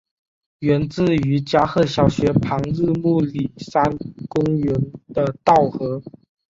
[0.61, 3.83] 源自于加贺小学校旁日暮里山
[4.27, 4.73] 公园
[5.13, 6.01] 的稻荷。